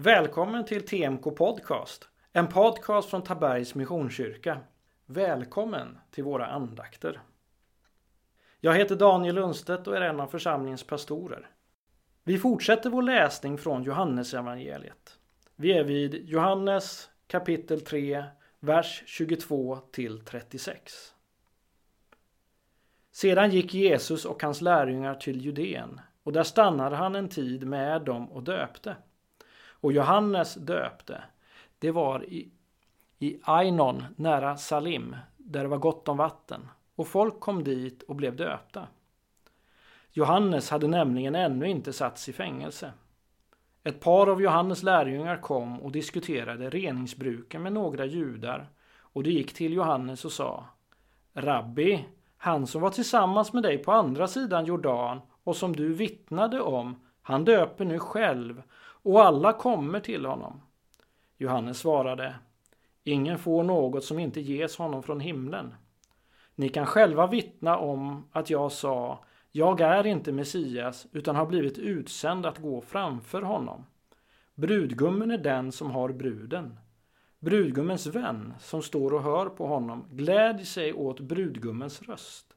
Välkommen 0.00 0.64
till 0.64 0.86
TMK 0.86 1.36
Podcast, 1.36 2.08
en 2.32 2.48
podcast 2.48 3.10
från 3.10 3.22
Tabergs 3.22 3.74
Missionskyrka. 3.74 4.60
Välkommen 5.06 5.98
till 6.10 6.24
våra 6.24 6.46
andakter. 6.46 7.20
Jag 8.60 8.74
heter 8.74 8.96
Daniel 8.96 9.34
Lundstedt 9.34 9.86
och 9.86 9.96
är 9.96 10.00
en 10.00 10.20
av 10.20 10.26
församlingens 10.26 10.84
pastorer. 10.84 11.50
Vi 12.24 12.38
fortsätter 12.38 12.90
vår 12.90 13.02
läsning 13.02 13.58
från 13.58 13.82
Johannesevangeliet. 13.82 15.18
Vi 15.56 15.72
är 15.72 15.84
vid 15.84 16.28
Johannes 16.28 17.10
kapitel 17.26 17.80
3, 17.80 18.24
vers 18.60 19.02
22 19.06 19.78
till 19.92 20.24
36. 20.24 21.14
Sedan 23.12 23.50
gick 23.50 23.74
Jesus 23.74 24.24
och 24.24 24.42
hans 24.42 24.60
lärjungar 24.60 25.14
till 25.14 25.40
Judeen 25.40 26.00
och 26.22 26.32
där 26.32 26.42
stannade 26.42 26.96
han 26.96 27.14
en 27.14 27.28
tid 27.28 27.66
med 27.66 28.02
dem 28.02 28.32
och 28.32 28.42
döpte. 28.42 28.96
Och 29.80 29.92
Johannes 29.92 30.54
döpte. 30.54 31.22
Det 31.78 31.90
var 31.90 32.24
i, 32.24 32.50
i 33.18 33.38
Ainon 33.42 34.04
nära 34.16 34.56
Salim 34.56 35.16
där 35.36 35.62
det 35.62 35.68
var 35.68 35.78
gott 35.78 36.08
om 36.08 36.16
vatten 36.16 36.68
och 36.94 37.08
folk 37.08 37.40
kom 37.40 37.64
dit 37.64 38.02
och 38.02 38.16
blev 38.16 38.36
döpta. 38.36 38.86
Johannes 40.12 40.70
hade 40.70 40.88
nämligen 40.88 41.34
ännu 41.34 41.68
inte 41.68 41.92
satts 41.92 42.28
i 42.28 42.32
fängelse. 42.32 42.92
Ett 43.84 44.00
par 44.00 44.26
av 44.26 44.42
Johannes 44.42 44.82
lärjungar 44.82 45.36
kom 45.36 45.80
och 45.80 45.92
diskuterade 45.92 46.70
reningsbruken 46.70 47.62
med 47.62 47.72
några 47.72 48.06
judar 48.06 48.68
och 48.98 49.22
de 49.22 49.30
gick 49.30 49.54
till 49.54 49.72
Johannes 49.72 50.24
och 50.24 50.32
sa 50.32 50.64
Rabbi, 51.34 52.04
han 52.36 52.66
som 52.66 52.82
var 52.82 52.90
tillsammans 52.90 53.52
med 53.52 53.62
dig 53.62 53.78
på 53.78 53.92
andra 53.92 54.26
sidan 54.26 54.64
Jordan 54.64 55.20
och 55.44 55.56
som 55.56 55.76
du 55.76 55.94
vittnade 55.94 56.60
om, 56.60 57.00
han 57.22 57.44
döper 57.44 57.84
nu 57.84 57.98
själv 57.98 58.62
och 59.02 59.24
alla 59.24 59.52
kommer 59.52 60.00
till 60.00 60.26
honom. 60.26 60.60
Johannes 61.36 61.78
svarade 61.78 62.34
Ingen 63.04 63.38
får 63.38 63.62
något 63.62 64.04
som 64.04 64.18
inte 64.18 64.40
ges 64.40 64.76
honom 64.76 65.02
från 65.02 65.20
himlen. 65.20 65.74
Ni 66.54 66.68
kan 66.68 66.86
själva 66.86 67.26
vittna 67.26 67.78
om 67.78 68.28
att 68.32 68.50
jag 68.50 68.72
sa 68.72 69.24
Jag 69.52 69.80
är 69.80 70.06
inte 70.06 70.32
Messias 70.32 71.06
utan 71.12 71.36
har 71.36 71.46
blivit 71.46 71.78
utsänd 71.78 72.46
att 72.46 72.58
gå 72.58 72.80
framför 72.80 73.42
honom. 73.42 73.84
Brudgummen 74.54 75.30
är 75.30 75.38
den 75.38 75.72
som 75.72 75.90
har 75.90 76.08
bruden. 76.08 76.78
Brudgummens 77.38 78.06
vän 78.06 78.54
som 78.60 78.82
står 78.82 79.14
och 79.14 79.22
hör 79.22 79.46
på 79.46 79.66
honom 79.66 80.04
glädjer 80.10 80.66
sig 80.66 80.92
åt 80.92 81.20
brudgummens 81.20 82.02
röst. 82.02 82.54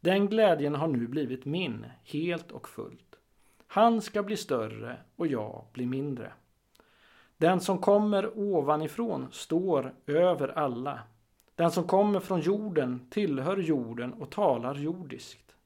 Den 0.00 0.28
glädjen 0.28 0.74
har 0.74 0.88
nu 0.88 1.06
blivit 1.06 1.44
min, 1.44 1.86
helt 2.04 2.52
och 2.52 2.68
fullt. 2.68 3.16
Han 3.74 4.02
ska 4.02 4.22
bli 4.22 4.36
större 4.36 4.96
och 5.16 5.26
jag 5.26 5.64
blir 5.72 5.86
mindre. 5.86 6.32
Den 7.36 7.60
som 7.60 7.78
kommer 7.78 8.38
ovanifrån 8.38 9.28
står 9.32 9.94
över 10.06 10.48
alla. 10.58 11.00
Den 11.54 11.70
som 11.70 11.84
kommer 11.84 12.20
från 12.20 12.40
jorden 12.40 13.06
tillhör 13.10 13.56
jorden 13.56 14.12
och 14.12 14.30
talar 14.30 14.74
jordiskt. 14.74 15.56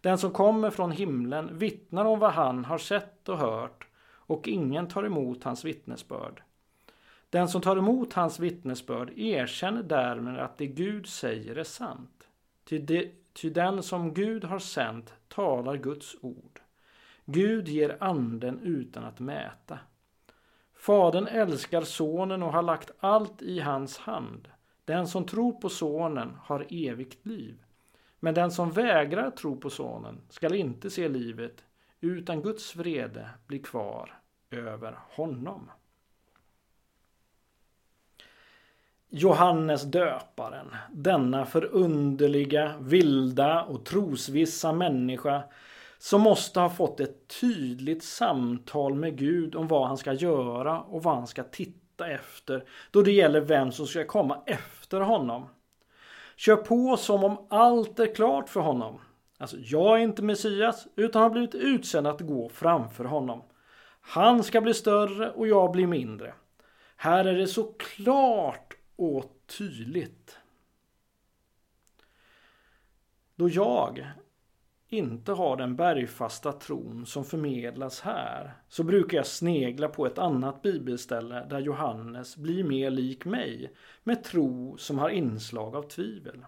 Den 0.00 0.18
som 0.18 0.30
kommer 0.30 0.70
från 0.70 0.92
himlen 0.92 1.58
vittnar 1.58 2.04
om 2.04 2.18
vad 2.18 2.32
han 2.32 2.64
har 2.64 2.78
sett 2.78 3.28
och 3.28 3.38
hört 3.38 3.86
och 4.10 4.48
ingen 4.48 4.88
tar 4.88 5.04
emot 5.04 5.44
hans 5.44 5.64
vittnesbörd. 5.64 6.42
Den 7.30 7.48
som 7.48 7.60
tar 7.60 7.76
emot 7.76 8.12
hans 8.12 8.38
vittnesbörd 8.38 9.18
erkänner 9.18 9.82
därmed 9.82 10.38
att 10.38 10.58
det 10.58 10.66
Gud 10.66 11.06
säger 11.06 11.56
är 11.56 11.64
sant. 11.64 12.28
Ty, 12.64 12.78
de, 12.78 13.12
ty 13.32 13.50
den 13.50 13.82
som 13.82 14.14
Gud 14.14 14.44
har 14.44 14.58
sänt 14.58 15.14
talar 15.28 15.76
Guds 15.76 16.16
ord. 16.20 16.60
Gud 17.30 17.68
ger 17.68 17.96
anden 18.00 18.60
utan 18.60 19.04
att 19.04 19.20
mäta. 19.20 19.78
Fadern 20.74 21.26
älskar 21.26 21.82
sonen 21.82 22.42
och 22.42 22.52
har 22.52 22.62
lagt 22.62 22.90
allt 23.00 23.42
i 23.42 23.60
hans 23.60 23.98
hand. 23.98 24.48
Den 24.84 25.08
som 25.08 25.24
tror 25.24 25.52
på 25.52 25.68
sonen 25.68 26.36
har 26.40 26.66
evigt 26.70 27.26
liv. 27.26 27.58
Men 28.20 28.34
den 28.34 28.50
som 28.50 28.70
vägrar 28.70 29.30
tro 29.30 29.56
på 29.56 29.70
sonen 29.70 30.20
skall 30.28 30.54
inte 30.54 30.90
se 30.90 31.08
livet 31.08 31.64
utan 32.00 32.42
Guds 32.42 32.76
vrede 32.76 33.30
blir 33.46 33.62
kvar 33.62 34.20
över 34.50 34.98
honom. 35.10 35.70
Johannes 39.08 39.82
döparen, 39.82 40.76
denna 40.90 41.46
förunderliga, 41.46 42.78
vilda 42.80 43.62
och 43.62 43.84
trosvissa 43.84 44.72
människa 44.72 45.42
som 45.98 46.20
måste 46.20 46.60
ha 46.60 46.70
fått 46.70 47.00
ett 47.00 47.28
tydligt 47.40 48.04
samtal 48.04 48.94
med 48.94 49.16
Gud 49.16 49.54
om 49.54 49.68
vad 49.68 49.88
han 49.88 49.98
ska 49.98 50.12
göra 50.12 50.80
och 50.80 51.02
vad 51.02 51.14
han 51.14 51.26
ska 51.26 51.44
titta 51.44 52.10
efter 52.10 52.64
då 52.90 53.02
det 53.02 53.12
gäller 53.12 53.40
vem 53.40 53.72
som 53.72 53.86
ska 53.86 54.04
komma 54.04 54.42
efter 54.46 55.00
honom. 55.00 55.48
Kör 56.36 56.56
på 56.56 56.96
som 56.96 57.24
om 57.24 57.46
allt 57.50 57.98
är 57.98 58.14
klart 58.14 58.48
för 58.48 58.60
honom. 58.60 59.00
Alltså, 59.38 59.56
jag 59.60 59.98
är 59.98 60.02
inte 60.02 60.22
Messias 60.22 60.86
utan 60.96 61.22
har 61.22 61.30
blivit 61.30 61.54
utsänd 61.54 62.06
att 62.06 62.20
gå 62.20 62.48
framför 62.48 63.04
honom. 63.04 63.42
Han 64.00 64.42
ska 64.42 64.60
bli 64.60 64.74
större 64.74 65.30
och 65.30 65.48
jag 65.48 65.72
blir 65.72 65.86
mindre. 65.86 66.34
Här 66.96 67.24
är 67.24 67.34
det 67.34 67.46
så 67.46 67.72
klart 67.72 68.74
och 68.96 69.24
tydligt. 69.58 70.38
Då 73.34 73.48
jag 73.48 74.12
inte 74.88 75.32
har 75.32 75.56
den 75.56 75.76
bergfasta 75.76 76.52
tron 76.52 77.06
som 77.06 77.24
förmedlas 77.24 78.00
här 78.00 78.52
så 78.68 78.82
brukar 78.82 79.16
jag 79.16 79.26
snegla 79.26 79.88
på 79.88 80.06
ett 80.06 80.18
annat 80.18 80.62
bibelställe 80.62 81.46
där 81.50 81.58
Johannes 81.58 82.36
blir 82.36 82.64
mer 82.64 82.90
lik 82.90 83.24
mig 83.24 83.72
med 84.02 84.24
tro 84.24 84.76
som 84.76 84.98
har 84.98 85.08
inslag 85.08 85.76
av 85.76 85.82
tvivel. 85.82 86.44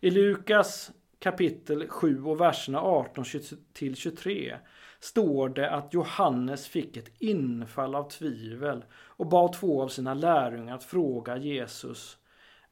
I 0.00 0.10
Lukas 0.10 0.90
kapitel 1.18 1.88
7 1.88 2.24
och 2.24 2.40
verserna 2.40 2.80
18 2.80 3.24
till 3.72 3.96
23 3.96 4.56
står 5.00 5.48
det 5.48 5.70
att 5.70 5.94
Johannes 5.94 6.68
fick 6.68 6.96
ett 6.96 7.12
infall 7.18 7.94
av 7.94 8.10
tvivel 8.10 8.84
och 8.92 9.26
bad 9.26 9.52
två 9.52 9.82
av 9.82 9.88
sina 9.88 10.14
lärjungar 10.14 10.74
att 10.74 10.84
fråga 10.84 11.36
Jesus 11.36 12.18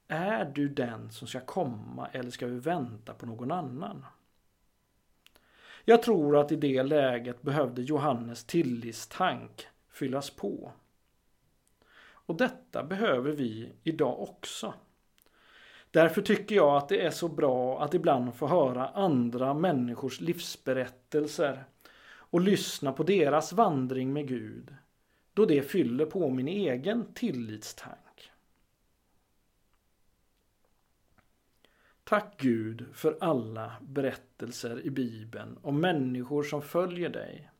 Är 0.09 0.45
du 0.45 0.69
den 0.69 1.11
som 1.11 1.29
ska 1.29 1.41
komma 1.41 2.09
eller 2.13 2.31
ska 2.31 2.47
vi 2.47 2.59
vänta 2.59 3.15
på 3.15 3.27
någon 3.27 3.51
annan? 3.51 4.05
Jag 5.89 6.03
tror 6.03 6.37
att 6.37 6.53
i 6.53 6.57
det 6.57 6.83
läget 6.83 7.43
behövde 7.43 7.83
Johannes 7.83 8.45
tillitstank 8.45 9.67
fyllas 9.93 10.31
på. 10.31 10.73
Och 12.11 12.37
detta 12.37 12.85
behöver 12.85 13.33
vi 13.33 13.73
idag 13.83 14.21
också. 14.21 14.75
Därför 15.91 16.23
tycker 16.23 16.57
jag 16.57 16.77
att 16.77 16.89
det 16.89 17.05
är 17.05 17.11
så 17.11 17.29
bra 17.29 17.83
att 17.83 17.95
ibland 17.95 18.35
få 18.35 18.47
höra 18.47 18.89
andra 18.89 19.55
människors 19.55 20.21
livsberättelser 20.21 21.65
och 22.09 22.41
lyssna 22.41 22.93
på 22.93 23.03
deras 23.03 23.53
vandring 23.53 24.13
med 24.13 24.29
Gud 24.29 24.75
då 25.35 25.45
det 25.45 25.63
fyller 25.63 26.07
på 26.07 26.31
min 26.31 26.49
egen 26.49 27.13
tillitstank. 27.15 28.08
Tack 32.09 32.37
Gud 32.37 32.87
för 32.93 33.19
alla 33.21 33.73
berättelser 33.81 34.87
i 34.87 34.91
Bibeln 34.91 35.59
om 35.63 35.81
människor 35.81 36.43
som 36.43 36.63
följer 36.63 37.09
dig. 37.09 37.51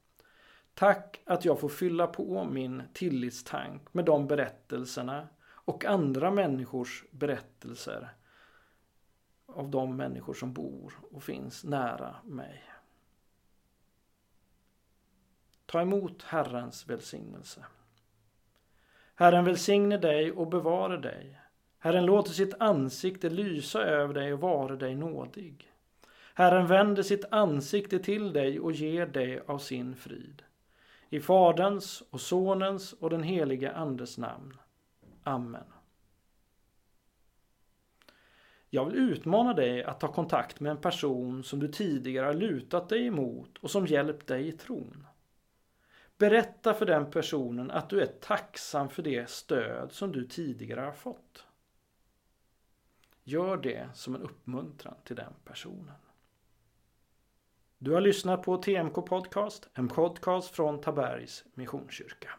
Tack 0.75 1.21
att 1.25 1.45
jag 1.45 1.61
får 1.61 1.69
fylla 1.69 2.07
på 2.07 2.45
min 2.45 2.83
tillitstank 2.93 3.95
med 3.95 4.05
de 4.05 4.27
berättelserna 4.27 5.29
och 5.49 5.85
andra 5.85 6.31
människors 6.31 7.05
berättelser 7.11 8.09
av 9.47 9.71
de 9.71 9.97
människor 9.97 10.35
som 10.35 10.53
bor 10.53 10.93
och 11.11 11.23
finns 11.23 11.65
nära 11.65 12.17
mig. 12.25 12.65
Ta 15.67 15.81
emot 15.81 16.23
Herrens 16.23 16.87
välsignelse. 16.87 17.65
Herren 19.15 19.45
välsigne 19.45 19.99
dig 19.99 20.33
och 20.33 20.49
bevare 20.49 20.97
dig. 20.97 21.39
Herren 21.79 22.07
låter 22.07 22.33
sitt 22.33 22.55
ansikte 22.61 23.31
lysa 23.31 23.83
över 23.83 24.15
dig 24.15 24.33
och 24.33 24.41
vare 24.41 24.77
dig 24.77 24.95
nådig. 24.95 25.73
Herren 26.35 26.67
vänder 26.67 27.03
sitt 27.03 27.25
ansikte 27.31 27.99
till 27.99 28.33
dig 28.33 28.61
och 28.61 28.73
ger 28.73 29.07
dig 29.07 29.41
av 29.47 29.59
sin 29.59 29.97
frid. 29.97 30.43
I 31.11 31.21
Faderns 31.21 32.03
och 32.11 32.21
Sonens 32.21 32.93
och 32.93 33.11
den 33.11 33.23
helige 33.23 33.73
Andes 33.73 34.19
namn. 34.19 34.57
Amen. 35.23 35.65
Jag 38.71 38.85
vill 38.85 38.97
utmana 38.97 39.55
dig 39.55 39.85
att 39.85 40.01
ta 40.01 40.13
kontakt 40.13 40.61
med 40.61 40.71
en 40.71 40.81
person 40.81 41.45
som 41.45 41.61
du 41.61 41.69
tidigare 41.69 42.27
har 42.27 42.35
lutat 42.35 42.89
dig 42.89 43.07
emot 43.07 43.59
och 43.59 43.71
som 43.71 43.87
hjälpt 43.87 44.27
dig 44.27 44.49
i 44.49 44.53
tron. 44.53 45.07
Berätta 46.19 46.75
för 46.75 46.87
den 46.87 47.11
personen 47.11 47.71
att 47.71 47.91
du 47.91 48.01
är 48.01 48.07
tacksam 48.07 48.89
för 48.89 49.03
det 49.03 49.31
stöd 49.31 49.93
som 49.93 50.13
du 50.13 50.25
tidigare 50.25 50.81
har 50.81 50.93
fått. 50.93 51.48
Gör 53.29 53.57
det 53.57 53.89
som 53.95 54.15
en 54.15 54.23
uppmuntran 54.23 54.95
till 55.05 55.17
den 55.17 55.33
personen. 55.45 55.95
Du 57.79 57.93
har 57.93 58.01
lyssnat 58.01 58.43
på 58.43 58.57
TMK 58.57 58.95
Podcast, 58.95 59.69
en 59.75 59.89
podcast 59.89 60.49
från 60.49 60.81
Tabergs 60.81 61.45
Missionskyrka. 61.55 62.31